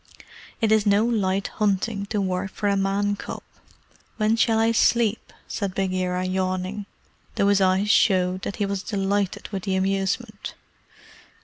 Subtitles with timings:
[0.61, 3.43] "It is no light hunting to work for a Man cub.
[4.17, 6.87] When shall I sleep?" said Bagheera, yawning,
[7.35, 10.55] though his eyes showed that he was delighted with the amusement.